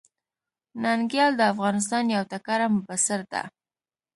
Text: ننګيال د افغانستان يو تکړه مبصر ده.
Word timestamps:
ننګيال 0.83 1.31
د 1.37 1.41
افغانستان 1.53 2.03
يو 2.15 2.23
تکړه 2.31 2.67
مبصر 2.75 3.19
ده. 3.31 3.41